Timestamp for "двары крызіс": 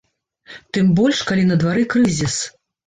1.63-2.45